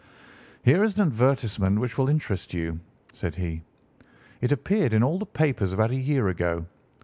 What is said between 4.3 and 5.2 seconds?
"It appeared in all